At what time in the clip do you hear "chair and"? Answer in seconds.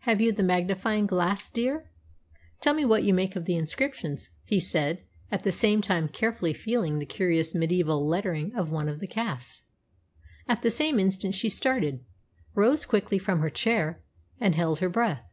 13.48-14.54